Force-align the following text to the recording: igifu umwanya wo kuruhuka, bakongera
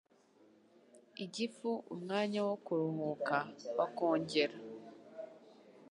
igifu 1.23 1.69
umwanya 1.93 2.39
wo 2.47 2.55
kuruhuka, 2.65 3.35
bakongera 3.77 4.55